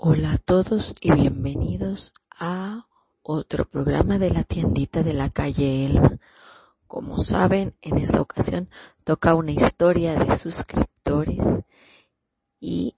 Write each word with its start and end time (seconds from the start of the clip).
Hola 0.00 0.32
a 0.32 0.38
todos 0.38 0.94
y 1.00 1.12
bienvenidos 1.12 2.12
otro 3.30 3.66
programa 3.66 4.18
de 4.18 4.30
la 4.30 4.42
tiendita 4.42 5.02
de 5.02 5.12
la 5.12 5.28
calle 5.28 5.84
Elma. 5.84 6.18
Como 6.86 7.18
saben, 7.18 7.76
en 7.82 7.98
esta 7.98 8.22
ocasión 8.22 8.70
toca 9.04 9.34
una 9.34 9.52
historia 9.52 10.14
de 10.14 10.34
suscriptores 10.34 11.44
y 12.58 12.96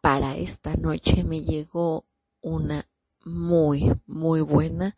para 0.00 0.36
esta 0.36 0.76
noche 0.76 1.24
me 1.24 1.40
llegó 1.42 2.06
una 2.40 2.88
muy, 3.24 3.92
muy 4.06 4.40
buena 4.40 4.96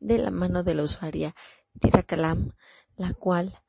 de 0.00 0.16
la 0.16 0.30
mano 0.30 0.62
de 0.62 0.74
la 0.74 0.84
usuaria 0.84 1.34
Tira 1.78 2.02
Kalam, 2.02 2.52
la 2.96 3.12
cual 3.12 3.60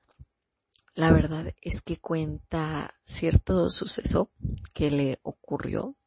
la 0.96 1.12
verdad 1.12 1.54
es 1.62 1.82
que 1.82 1.98
cuenta 1.98 2.96
cierto 3.04 3.70
suceso 3.72 4.32
que 4.74 4.90
le 4.90 5.20
ocurrió 5.22 5.98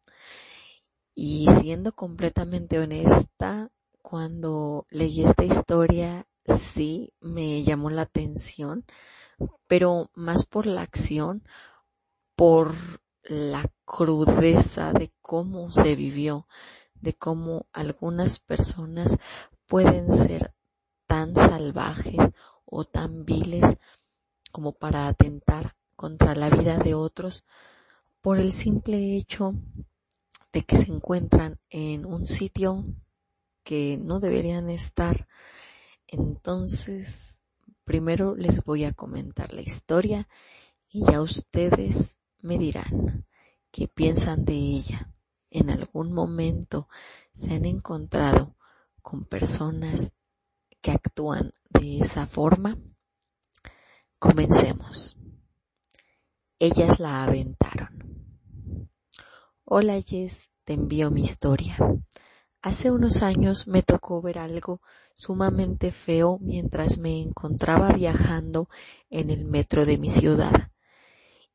y 1.15 1.47
siendo 1.61 1.93
completamente 1.93 2.79
honesta, 2.79 3.71
cuando 4.13 4.87
leí 4.91 5.25
esta 5.25 5.43
historia, 5.43 6.27
sí 6.45 7.15
me 7.23 7.63
llamó 7.63 7.89
la 7.89 8.03
atención, 8.03 8.85
pero 9.67 10.11
más 10.13 10.45
por 10.45 10.67
la 10.67 10.83
acción, 10.83 11.43
por 12.37 12.75
la 13.23 13.73
crudeza 13.87 14.93
de 14.93 15.15
cómo 15.23 15.71
se 15.71 15.95
vivió, 15.97 16.47
de 17.01 17.15
cómo 17.15 17.69
algunas 17.73 18.39
personas 18.39 19.17
pueden 19.67 20.13
ser 20.13 20.53
tan 21.07 21.35
salvajes 21.35 22.35
o 22.67 22.85
tan 22.85 23.25
viles 23.25 23.79
como 24.51 24.73
para 24.73 25.09
atentar 25.09 25.75
contra 25.97 26.35
la 26.35 26.51
vida 26.51 26.77
de 26.77 26.93
otros 26.93 27.47
por 28.21 28.39
el 28.39 28.53
simple 28.53 29.17
hecho 29.17 29.55
de 30.53 30.65
que 30.67 30.77
se 30.77 30.93
encuentran 30.93 31.59
en 31.71 32.05
un 32.05 32.27
sitio 32.27 32.85
que 33.65 33.99
no 33.99 34.21
deberían 34.21 34.71
estar. 34.71 35.29
Entonces, 36.07 37.41
primero 37.85 38.35
les 38.37 38.63
voy 38.65 38.85
a 38.85 38.93
comentar 38.93 39.53
la 39.53 39.63
historia 39.63 40.29
y 40.89 41.05
ya 41.11 41.21
ustedes 41.21 42.19
me 42.41 42.59
dirán 42.59 43.27
qué 43.71 43.89
piensan 43.89 44.45
de 44.45 44.55
ella. 44.55 45.11
En 45.51 45.71
algún 45.71 46.13
momento 46.13 46.89
se 47.33 47.55
han 47.55 47.65
encontrado 47.67 48.57
con 49.03 49.25
personas 49.25 50.15
que 50.81 50.91
actúan 50.91 51.53
de 51.71 51.99
esa 51.99 52.27
forma. 52.27 52.79
Comencemos. 54.19 55.19
Ellas 56.59 57.01
la 57.01 57.25
aventaron. 57.25 58.13
Hola 59.65 60.01
Jess, 60.01 60.51
te 60.65 60.75
envío 60.75 61.11
mi 61.11 61.23
historia. 61.23 61.77
Hace 62.65 62.93
unos 62.93 63.23
años 63.23 63.67
me 63.67 63.83
tocó 63.83 64.23
ver 64.23 64.39
algo 64.39 64.81
sumamente 65.15 65.91
feo 65.91 66.39
mientras 66.41 66.99
me 67.01 67.21
encontraba 67.21 67.89
viajando 67.89 68.69
en 69.11 69.31
el 69.31 69.45
metro 69.47 69.85
de 69.85 69.99
mi 69.99 70.11
ciudad. 70.11 70.71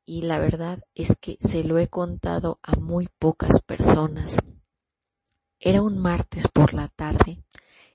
Y 0.05 0.23
la 0.23 0.39
verdad 0.39 0.83
es 0.95 1.15
que 1.15 1.37
se 1.39 1.63
lo 1.63 1.77
he 1.77 1.87
contado 1.87 2.59
a 2.61 2.75
muy 2.75 3.07
pocas 3.19 3.61
personas. 3.61 4.37
Era 5.61 5.81
un 5.81 5.97
martes 5.97 6.49
por 6.49 6.73
la 6.73 6.89
tarde 6.89 7.41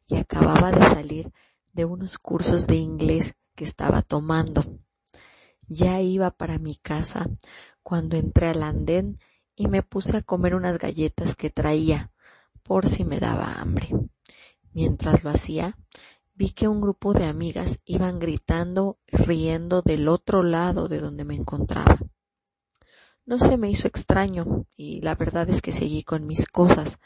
y 0.06 0.16
acababa 0.16 0.72
de 0.72 0.82
salir 0.82 1.32
de 1.74 1.84
unos 1.84 2.16
cursos 2.16 2.66
de 2.66 2.76
inglés 2.76 3.34
que 3.54 3.64
estaba 3.64 4.00
tomando. 4.00 4.64
Ya 5.68 6.00
iba 6.00 6.30
para 6.30 6.58
mi 6.58 6.76
casa 6.76 7.28
cuando 7.82 8.16
entré 8.16 8.48
al 8.48 8.62
andén 8.62 9.18
y 9.54 9.68
me 9.68 9.82
puse 9.82 10.16
a 10.16 10.22
comer 10.22 10.54
unas 10.54 10.78
galletas 10.78 11.36
que 11.36 11.50
traía 11.50 12.10
por 12.62 12.88
si 12.88 13.04
me 13.04 13.20
daba 13.20 13.60
hambre. 13.60 13.90
Mientras 14.72 15.24
lo 15.24 15.30
hacía, 15.30 15.76
vi 16.34 16.50
que 16.50 16.68
un 16.68 16.80
grupo 16.80 17.12
de 17.12 17.26
amigas 17.26 17.80
iban 17.84 18.18
gritando, 18.18 18.98
riendo 19.06 19.82
del 19.82 20.08
otro 20.08 20.42
lado 20.42 20.88
de 20.88 21.00
donde 21.00 21.24
me 21.24 21.34
encontraba. 21.34 21.98
No 23.24 23.38
se 23.38 23.56
me 23.56 23.70
hizo 23.70 23.86
extraño 23.86 24.66
y 24.76 25.00
la 25.00 25.14
verdad 25.14 25.48
es 25.48 25.62
que 25.62 25.72
seguí 25.72 26.02
con 26.02 26.26
mis 26.26 26.48
cosas, 26.48 26.98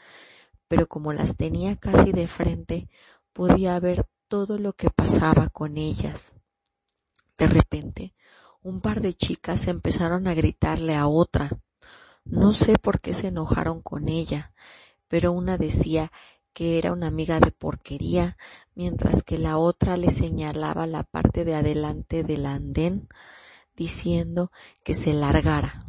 pero 0.67 0.87
como 0.87 1.13
las 1.13 1.37
tenía 1.37 1.75
casi 1.75 2.11
de 2.11 2.27
frente, 2.27 2.89
podía 3.33 3.79
ver 3.79 4.07
todo 4.27 4.57
lo 4.57 4.73
que 4.73 4.89
pasaba 4.89 5.49
con 5.49 5.77
ellas. 5.77 6.35
De 7.37 7.47
repente, 7.47 8.15
un 8.61 8.81
par 8.81 9.01
de 9.01 9.13
chicas 9.13 9.67
empezaron 9.67 10.27
a 10.27 10.33
gritarle 10.33 10.95
a 10.95 11.07
otra, 11.07 11.49
no 12.25 12.51
sé 12.51 12.77
por 12.79 12.99
qué 12.99 13.13
se 13.13 13.27
enojaron 13.27 13.81
con 13.81 14.09
ella, 14.09 14.51
pero 15.07 15.31
una 15.31 15.57
decía 15.57 16.11
que 16.53 16.77
era 16.79 16.91
una 16.91 17.07
amiga 17.07 17.39
de 17.39 17.51
porquería, 17.51 18.35
mientras 18.73 19.23
que 19.23 19.37
la 19.37 19.57
otra 19.57 19.95
le 19.95 20.09
señalaba 20.09 20.87
la 20.87 21.03
parte 21.03 21.45
de 21.45 21.53
adelante 21.53 22.23
del 22.23 22.47
andén, 22.47 23.07
diciendo 23.75 24.51
que 24.83 24.95
se 24.95 25.13
largara. 25.13 25.85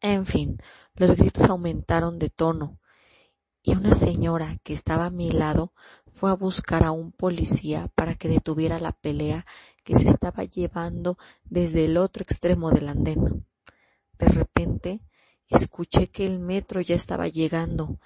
En 0.00 0.26
fin, 0.26 0.58
los 0.96 1.16
gritos 1.16 1.44
aumentaron 1.44 2.18
de 2.18 2.28
tono, 2.28 2.80
y 3.62 3.74
una 3.76 3.94
señora 3.94 4.56
que 4.62 4.72
estaba 4.72 5.06
a 5.06 5.10
mi 5.10 5.30
lado 5.30 5.72
fue 6.12 6.30
a 6.30 6.34
buscar 6.34 6.84
a 6.84 6.90
un 6.90 7.12
policía 7.12 7.88
para 7.94 8.14
que 8.14 8.28
detuviera 8.28 8.78
la 8.78 8.92
pelea 8.92 9.46
que 9.84 9.94
se 9.94 10.08
estaba 10.08 10.44
llevando 10.44 11.18
desde 11.44 11.84
el 11.84 11.96
otro 11.96 12.22
extremo 12.22 12.70
del 12.70 12.88
andén. 12.88 13.46
De 14.18 14.26
repente, 14.26 15.00
escuché 15.48 16.08
que 16.08 16.26
el 16.26 16.38
metro 16.40 16.80
ya 16.80 16.94
estaba 16.94 17.28
llegando 17.28 18.00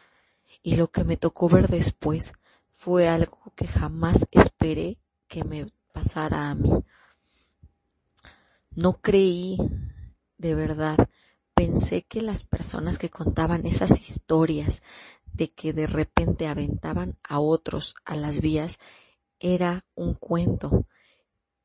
y 0.62 0.76
lo 0.76 0.90
que 0.90 1.04
me 1.04 1.16
tocó 1.16 1.48
ver 1.48 1.68
después 1.68 2.32
fue 2.76 3.08
algo 3.08 3.52
que 3.56 3.66
jamás 3.66 4.26
esperé 4.30 4.98
que 5.26 5.44
me 5.44 5.66
pasara 5.92 6.50
a 6.50 6.54
mí. 6.54 6.70
No 8.70 9.00
creí, 9.00 9.58
de 10.36 10.54
verdad, 10.54 10.96
pensé 11.54 12.02
que 12.02 12.22
las 12.22 12.44
personas 12.44 12.98
que 12.98 13.10
contaban 13.10 13.66
esas 13.66 13.98
historias 14.00 14.82
de 15.32 15.50
que 15.50 15.72
de 15.72 15.86
repente 15.86 16.46
aventaban 16.46 17.18
a 17.22 17.40
otros 17.40 17.96
a 18.04 18.14
las 18.14 18.40
vías 18.40 18.78
era 19.40 19.84
un 19.94 20.14
cuento, 20.14 20.86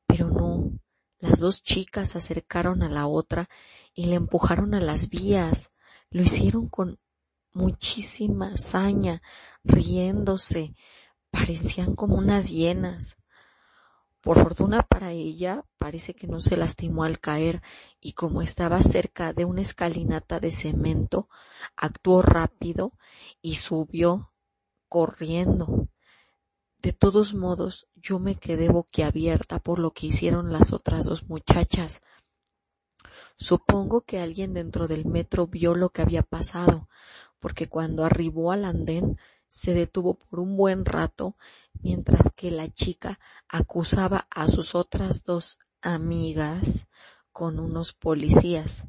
pero 0.08 0.30
no, 0.30 0.72
las 1.20 1.40
dos 1.40 1.64
chicas 1.64 2.10
se 2.10 2.18
acercaron 2.18 2.84
a 2.84 2.90
la 2.90 3.08
otra 3.08 3.50
y 3.94 4.08
le 4.08 4.16
empujaron 4.16 4.74
a 4.74 4.80
las 4.80 5.10
vías. 5.10 5.72
Lo 6.10 6.22
hicieron 6.22 6.68
con 6.68 7.00
muchísima 7.54 8.58
saña, 8.58 9.22
riéndose. 9.64 10.76
Parecían 11.32 11.96
como 11.96 12.16
unas 12.16 12.50
hienas. 12.50 13.18
Por 14.22 14.42
fortuna 14.42 14.84
para 14.84 15.12
ella, 15.12 15.66
parece 15.78 16.14
que 16.14 16.28
no 16.28 16.40
se 16.40 16.56
lastimó 16.56 17.04
al 17.04 17.20
caer 17.20 17.62
y 18.00 18.14
como 18.14 18.42
estaba 18.42 18.82
cerca 18.82 19.34
de 19.34 19.44
una 19.44 19.62
escalinata 19.62 20.40
de 20.40 20.50
cemento, 20.50 21.28
actuó 21.76 22.22
rápido 22.22 22.94
y 23.42 23.56
subió 23.56 24.32
corriendo. 24.88 25.90
De 26.78 26.94
todos 26.94 27.34
modos, 27.34 27.88
yo 27.96 28.20
me 28.20 28.36
quedé 28.36 28.70
boquiabierta 28.70 29.60
por 29.60 29.80
lo 29.80 29.92
que 29.92 30.08
hicieron 30.08 30.54
las 30.54 30.72
otras 30.72 31.06
dos 31.06 31.24
muchachas. 31.28 32.02
Supongo 33.36 34.02
que 34.02 34.20
alguien 34.20 34.54
dentro 34.54 34.88
del 34.88 35.06
metro 35.06 35.48
vio 35.48 35.76
lo 35.76 35.90
que 35.90 36.02
había 36.02 36.24
pasado, 36.24 36.90
porque 37.40 37.68
cuando 37.68 38.06
arribó 38.06 38.52
al 38.52 38.66
andén 38.66 39.18
se 39.48 39.74
detuvo 39.74 40.16
por 40.16 40.40
un 40.40 40.58
buen 40.58 40.84
rato 40.84 41.38
mientras 41.82 42.32
que 42.34 42.50
la 42.50 42.68
chica 42.70 43.20
acusaba 43.48 44.28
a 44.32 44.48
sus 44.48 44.74
otras 44.74 45.24
dos 45.24 45.60
amigas 45.82 46.88
con 47.32 47.60
unos 47.60 47.94
policías. 47.94 48.88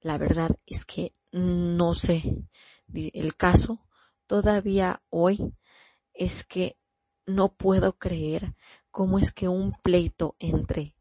La 0.00 0.18
verdad 0.18 0.50
es 0.66 0.84
que 0.84 1.14
no 1.32 1.94
sé. 1.94 2.22
El 2.92 3.34
caso 3.36 3.86
todavía 4.26 5.02
hoy 5.08 5.54
es 6.12 6.44
que 6.44 6.76
no 7.26 7.54
puedo 7.54 7.98
creer 7.98 8.54
cómo 8.90 9.18
es 9.18 9.32
que 9.32 9.48
un 9.48 9.72
pleito 9.82 10.34
entre 10.38 10.97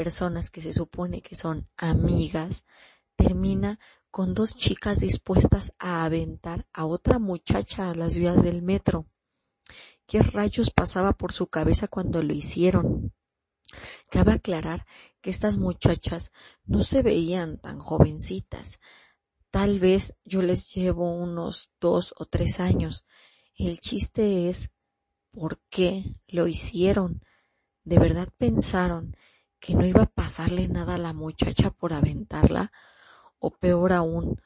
personas 0.00 0.48
que 0.48 0.62
se 0.62 0.72
supone 0.72 1.20
que 1.20 1.34
son 1.34 1.68
amigas 1.76 2.64
termina 3.16 3.78
con 4.10 4.32
dos 4.32 4.56
chicas 4.56 4.98
dispuestas 4.98 5.74
a 5.78 6.06
aventar 6.06 6.66
a 6.72 6.86
otra 6.86 7.18
muchacha 7.18 7.90
a 7.90 7.94
las 7.94 8.16
vías 8.16 8.42
del 8.42 8.62
metro. 8.62 9.04
qué 10.06 10.22
rayos 10.22 10.70
pasaba 10.70 11.12
por 11.12 11.34
su 11.34 11.48
cabeza 11.48 11.86
cuando 11.86 12.22
lo 12.22 12.32
hicieron. 12.32 13.12
Cabe 14.10 14.32
aclarar 14.32 14.86
que 15.20 15.28
estas 15.28 15.58
muchachas 15.58 16.32
no 16.64 16.82
se 16.82 17.02
veían 17.02 17.58
tan 17.58 17.78
jovencitas. 17.78 18.80
Tal 19.50 19.80
vez 19.80 20.16
yo 20.24 20.40
les 20.40 20.74
llevo 20.74 21.14
unos 21.14 21.74
dos 21.78 22.14
o 22.16 22.24
tres 22.24 22.58
años. 22.58 23.04
El 23.54 23.80
chiste 23.80 24.48
es 24.48 24.70
por 25.30 25.60
qué 25.68 26.16
lo 26.26 26.48
hicieron. 26.48 27.22
¿De 27.84 27.98
verdad 27.98 28.30
pensaron 28.38 29.14
que 29.60 29.74
no 29.74 29.86
iba 29.86 30.02
a 30.02 30.10
pasarle 30.10 30.68
nada 30.68 30.94
a 30.94 30.98
la 30.98 31.12
muchacha 31.12 31.70
por 31.70 31.92
aventarla? 31.92 32.72
O 33.38 33.50
peor 33.50 33.92
aún, 33.92 34.40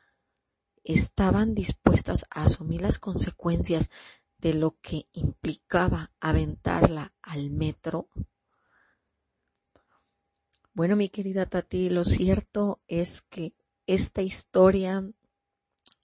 estaban 0.85 1.55
dispuestas 1.55 2.27
a 2.31 2.45
asumir 2.45 2.83
las 2.83 2.99
consecuencias 2.99 3.91
de 4.39 4.55
lo 4.55 4.77
que 4.83 5.09
implicaba 5.13 6.13
aventarla 6.21 7.15
al 7.23 7.51
metro? 7.51 8.09
Bueno, 10.75 10.97
mi 10.97 11.09
querida 11.09 11.47
Tati, 11.47 11.89
lo 11.89 12.05
cierto 12.05 12.81
es 12.89 13.23
que 13.23 13.55
esta 13.87 14.23
historia 14.23 15.09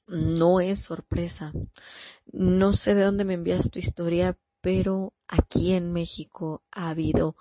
no 0.06 0.60
es 0.60 0.80
sorpresa. 0.80 1.52
No 2.32 2.72
sé 2.72 2.94
de 2.94 3.02
dónde 3.02 3.24
me 3.24 3.34
envías 3.34 3.70
tu 3.70 3.78
historia, 3.78 4.38
pero 4.60 5.12
aquí 5.26 5.72
en 5.72 5.92
México 5.92 6.62
ha 6.70 6.90
habido 6.90 7.36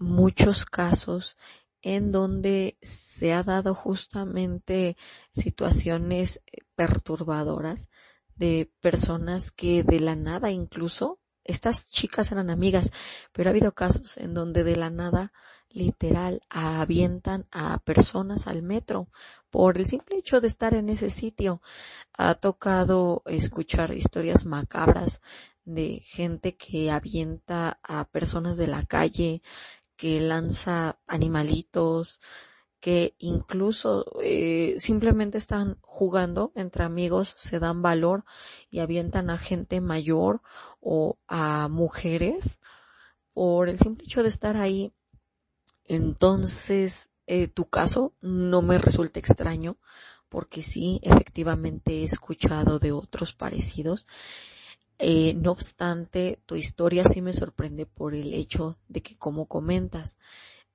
muchos 0.00 0.64
casos 0.64 1.36
en 1.82 2.10
donde 2.10 2.76
se 2.82 3.32
ha 3.32 3.42
dado 3.42 3.74
justamente 3.74 4.96
situaciones 5.30 6.42
perturbadoras 6.74 7.90
de 8.34 8.72
personas 8.80 9.52
que 9.52 9.82
de 9.84 10.00
la 10.00 10.16
nada 10.16 10.50
incluso, 10.50 11.20
estas 11.44 11.90
chicas 11.90 12.32
eran 12.32 12.50
amigas, 12.50 12.90
pero 13.32 13.48
ha 13.48 13.52
habido 13.52 13.72
casos 13.72 14.16
en 14.16 14.34
donde 14.34 14.64
de 14.64 14.76
la 14.76 14.90
nada 14.90 15.32
literal 15.68 16.40
avientan 16.48 17.46
a 17.50 17.78
personas 17.78 18.46
al 18.46 18.62
metro 18.62 19.08
por 19.50 19.78
el 19.78 19.86
simple 19.86 20.16
hecho 20.16 20.40
de 20.40 20.48
estar 20.48 20.74
en 20.74 20.88
ese 20.88 21.10
sitio. 21.10 21.62
Ha 22.16 22.34
tocado 22.34 23.22
escuchar 23.26 23.92
historias 23.94 24.46
macabras 24.46 25.20
de 25.64 26.02
gente 26.04 26.56
que 26.56 26.90
avienta 26.90 27.78
a 27.82 28.04
personas 28.06 28.56
de 28.56 28.66
la 28.66 28.84
calle, 28.84 29.42
que 30.00 30.18
lanza 30.18 30.98
animalitos, 31.06 32.20
que 32.80 33.16
incluso 33.18 34.06
eh, 34.22 34.76
simplemente 34.78 35.36
están 35.36 35.76
jugando 35.82 36.52
entre 36.54 36.84
amigos, 36.84 37.34
se 37.36 37.58
dan 37.58 37.82
valor 37.82 38.24
y 38.70 38.78
avientan 38.78 39.28
a 39.28 39.36
gente 39.36 39.82
mayor 39.82 40.40
o 40.80 41.18
a 41.28 41.68
mujeres 41.68 42.60
por 43.34 43.68
el 43.68 43.78
simple 43.78 44.06
hecho 44.06 44.22
de 44.22 44.30
estar 44.30 44.56
ahí. 44.56 44.94
Entonces, 45.84 47.10
eh, 47.26 47.48
tu 47.48 47.68
caso 47.68 48.14
no 48.22 48.62
me 48.62 48.78
resulta 48.78 49.20
extraño 49.20 49.76
porque 50.30 50.62
sí, 50.62 50.98
efectivamente 51.02 52.00
he 52.00 52.04
escuchado 52.04 52.78
de 52.78 52.92
otros 52.92 53.34
parecidos. 53.34 54.06
Eh, 55.02 55.32
no 55.34 55.52
obstante, 55.52 56.42
tu 56.44 56.56
historia 56.56 57.04
sí 57.04 57.22
me 57.22 57.32
sorprende 57.32 57.86
por 57.86 58.14
el 58.14 58.34
hecho 58.34 58.78
de 58.86 59.02
que, 59.02 59.16
como 59.16 59.46
comentas, 59.46 60.18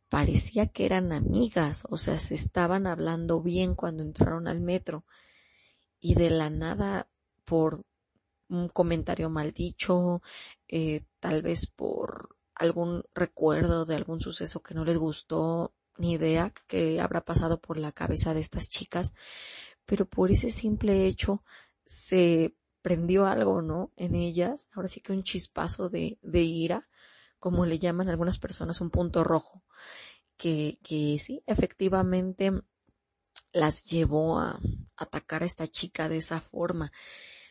parecía 0.09 0.65
que 0.67 0.85
eran 0.87 1.11
amigas, 1.11 1.85
o 1.91 1.97
sea, 1.97 2.17
se 2.17 2.33
estaban 2.33 2.87
hablando 2.87 3.41
bien 3.41 3.75
cuando 3.75 4.01
entraron 4.01 4.47
al 4.47 4.61
metro. 4.61 5.05
Y 5.99 6.15
de 6.15 6.31
la 6.31 6.49
nada 6.49 7.07
por 7.45 7.85
un 8.49 8.69
comentario 8.69 9.29
mal 9.29 9.51
dicho, 9.53 10.23
eh, 10.67 11.03
tal 11.19 11.43
vez 11.43 11.67
por 11.67 12.35
algún 12.55 13.03
recuerdo 13.13 13.85
de 13.85 13.95
algún 13.95 14.21
suceso 14.21 14.63
que 14.63 14.73
no 14.73 14.85
les 14.85 14.97
gustó, 14.97 15.73
ni 15.97 16.13
idea 16.13 16.51
que 16.67 16.99
habrá 16.99 17.21
pasado 17.21 17.59
por 17.61 17.77
la 17.77 17.91
cabeza 17.91 18.33
de 18.33 18.39
estas 18.39 18.69
chicas, 18.69 19.13
pero 19.85 20.07
por 20.07 20.31
ese 20.31 20.51
simple 20.51 21.05
hecho 21.05 21.43
se 21.85 22.55
prendió 22.85 23.25
algo, 23.25 23.63
¿no? 23.63 23.91
En 23.95 24.13
ellas, 24.13 24.69
ahora 24.71 24.87
sí 24.87 25.01
que 25.01 25.11
un 25.11 25.23
chispazo 25.23 25.89
de, 25.89 26.19
de 26.21 26.41
ira, 26.43 26.87
como 27.39 27.65
le 27.65 27.79
llaman 27.79 28.09
algunas 28.09 28.37
personas, 28.37 28.79
un 28.79 28.91
punto 28.91 29.23
rojo, 29.23 29.63
que, 30.37 30.77
que 30.83 31.17
sí, 31.17 31.41
efectivamente 31.47 32.51
las 33.53 33.85
llevó 33.85 34.37
a 34.37 34.59
atacar 34.97 35.41
a 35.41 35.47
esta 35.47 35.65
chica 35.65 36.09
de 36.09 36.17
esa 36.17 36.41
forma. 36.41 36.91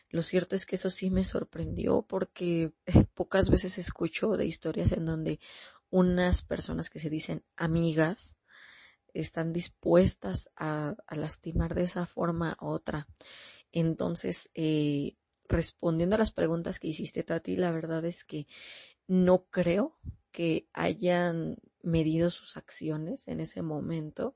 Lo 0.07 0.21
cierto 0.21 0.55
es 0.55 0.65
que 0.65 0.77
eso 0.77 0.89
sí 0.89 1.09
me 1.09 1.25
sorprendió 1.25 2.03
porque 2.03 2.71
pocas 3.13 3.49
veces 3.49 3.77
escucho 3.77 4.37
de 4.37 4.45
historias 4.45 4.93
en 4.93 5.03
donde 5.05 5.41
unas 5.89 6.45
personas 6.45 6.89
que 6.89 6.99
se 6.99 7.09
dicen 7.09 7.43
amigas 7.57 8.37
están 9.13 9.51
dispuestas 9.51 10.49
a, 10.55 10.95
a 11.05 11.15
lastimar 11.17 11.75
de 11.75 11.83
esa 11.83 12.05
forma 12.05 12.53
a 12.53 12.65
otra. 12.65 13.09
Entonces, 13.73 14.49
eh, 14.53 15.17
respondiendo 15.47 16.15
a 16.15 16.19
las 16.19 16.31
preguntas 16.31 16.79
que 16.79 16.87
hiciste, 16.87 17.23
Tati, 17.23 17.55
la 17.55 17.71
verdad 17.71 18.05
es 18.05 18.23
que 18.23 18.47
no 19.07 19.45
creo 19.45 19.97
que 20.31 20.67
hayan 20.73 21.57
medido 21.81 22.29
sus 22.29 22.57
acciones 22.57 23.27
en 23.27 23.39
ese 23.39 23.61
momento. 23.61 24.35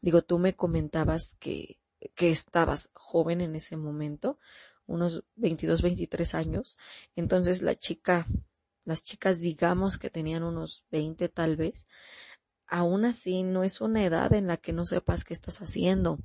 Digo, 0.00 0.22
tú 0.22 0.38
me 0.38 0.54
comentabas 0.54 1.36
que, 1.40 1.78
que 2.14 2.30
estabas 2.30 2.90
joven 2.94 3.40
en 3.40 3.54
ese 3.56 3.76
momento, 3.76 4.38
unos 4.86 5.24
22, 5.36 5.82
23 5.82 6.34
años. 6.34 6.76
Entonces 7.14 7.62
la 7.62 7.76
chica, 7.76 8.26
las 8.84 9.02
chicas 9.02 9.40
digamos 9.40 9.98
que 9.98 10.10
tenían 10.10 10.42
unos 10.42 10.84
20 10.90 11.28
tal 11.28 11.56
vez. 11.56 11.86
Aún 12.66 13.04
así 13.04 13.42
no 13.42 13.64
es 13.64 13.80
una 13.80 14.04
edad 14.04 14.32
en 14.32 14.46
la 14.46 14.56
que 14.56 14.72
no 14.72 14.84
sepas 14.84 15.24
qué 15.24 15.34
estás 15.34 15.60
haciendo. 15.60 16.18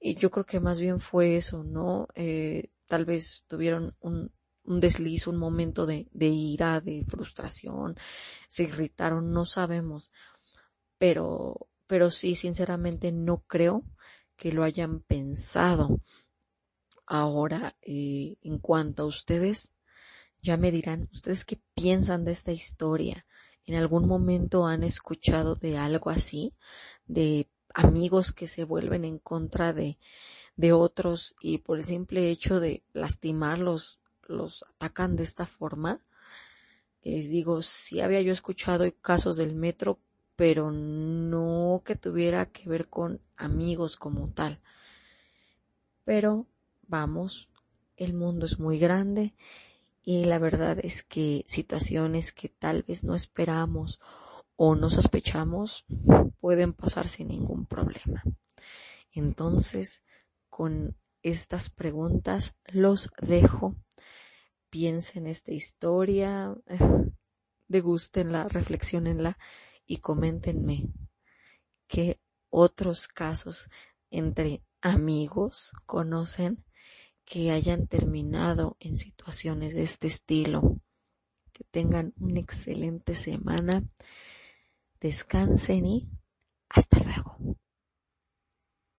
Y 0.00 0.16
yo 0.16 0.30
creo 0.30 0.44
que 0.44 0.60
más 0.60 0.80
bien 0.80 1.00
fue 1.00 1.36
eso, 1.36 1.64
¿no? 1.64 2.08
Eh, 2.14 2.70
tal 2.86 3.04
vez 3.04 3.44
tuvieron 3.46 3.96
un, 4.00 4.32
un 4.64 4.80
desliz, 4.80 5.26
un 5.26 5.36
momento 5.36 5.86
de, 5.86 6.08
de 6.12 6.28
ira, 6.28 6.80
de 6.80 7.04
frustración, 7.08 7.96
se 8.48 8.64
irritaron, 8.64 9.32
no 9.32 9.44
sabemos. 9.44 10.10
Pero, 10.98 11.68
pero 11.86 12.10
sí, 12.10 12.34
sinceramente 12.34 13.12
no 13.12 13.44
creo 13.46 13.84
que 14.36 14.52
lo 14.52 14.64
hayan 14.64 15.00
pensado. 15.00 16.00
Ahora, 17.06 17.76
eh, 17.82 18.36
en 18.42 18.58
cuanto 18.58 19.04
a 19.04 19.06
ustedes, 19.06 19.72
ya 20.42 20.56
me 20.56 20.70
dirán, 20.70 21.08
¿ustedes 21.12 21.44
qué 21.44 21.60
piensan 21.74 22.24
de 22.24 22.32
esta 22.32 22.52
historia? 22.52 23.26
¿En 23.64 23.76
algún 23.76 24.06
momento 24.06 24.66
han 24.66 24.82
escuchado 24.82 25.54
de 25.54 25.78
algo 25.78 26.10
así? 26.10 26.54
¿De 27.06 27.48
amigos 27.74 28.32
que 28.32 28.46
se 28.46 28.64
vuelven 28.64 29.04
en 29.04 29.18
contra 29.18 29.72
de, 29.72 29.98
de 30.56 30.72
otros 30.72 31.36
y 31.40 31.58
por 31.58 31.78
el 31.78 31.84
simple 31.84 32.30
hecho 32.30 32.60
de 32.60 32.82
lastimarlos 32.92 34.00
los 34.26 34.64
atacan 34.64 35.16
de 35.16 35.22
esta 35.22 35.46
forma. 35.46 36.00
Les 37.02 37.30
digo, 37.30 37.62
sí 37.62 38.00
había 38.00 38.20
yo 38.22 38.32
escuchado 38.32 38.84
casos 39.00 39.36
del 39.36 39.54
metro, 39.54 40.00
pero 40.34 40.70
no 40.72 41.82
que 41.84 41.94
tuviera 41.94 42.46
que 42.46 42.68
ver 42.68 42.88
con 42.88 43.20
amigos 43.36 43.96
como 43.96 44.28
tal. 44.30 44.60
Pero 46.04 46.46
vamos, 46.88 47.48
el 47.96 48.14
mundo 48.14 48.46
es 48.46 48.58
muy 48.58 48.78
grande 48.78 49.34
y 50.02 50.24
la 50.24 50.38
verdad 50.38 50.78
es 50.82 51.02
que 51.02 51.44
situaciones 51.46 52.32
que 52.32 52.48
tal 52.48 52.82
vez 52.82 53.04
no 53.04 53.14
esperamos 53.14 54.00
o 54.56 54.74
no 54.74 54.88
sospechamos 54.88 55.84
pueden 56.40 56.72
pasar 56.72 57.08
sin 57.08 57.28
ningún 57.28 57.66
problema. 57.66 58.22
Entonces, 59.12 60.04
con 60.56 60.96
estas 61.20 61.68
preguntas 61.68 62.56
los 62.64 63.10
dejo 63.20 63.76
piensen 64.70 65.26
esta 65.26 65.52
historia, 65.52 66.54
degústenla, 67.68 68.48
reflexionenla 68.48 69.36
y 69.84 69.98
coméntenme 69.98 70.88
qué 71.86 72.22
otros 72.48 73.06
casos 73.06 73.68
entre 74.10 74.62
amigos 74.80 75.72
conocen 75.84 76.64
que 77.26 77.50
hayan 77.50 77.86
terminado 77.86 78.78
en 78.80 78.96
situaciones 78.96 79.74
de 79.74 79.82
este 79.82 80.06
estilo. 80.06 80.80
Que 81.52 81.64
tengan 81.64 82.14
una 82.18 82.40
excelente 82.40 83.14
semana. 83.14 83.84
Descansen 85.00 85.84
y 85.84 86.08
hasta 86.70 86.98
luego. 87.00 87.36